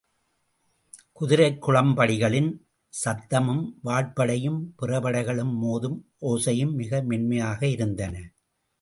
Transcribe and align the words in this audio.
குதிரைக் 1.13 1.67
குளம்படிகளின் 1.67 2.57
சத்தமும், 3.05 3.71
வாட்படையும், 3.83 4.59
பிற 4.75 4.99
படைகளும் 4.99 5.63
மோதும் 5.63 5.99
ஓசையும் 6.21 6.73
மிக 6.73 7.01
மென்மையாக 7.01 7.67
இருந்தன. 7.67 8.31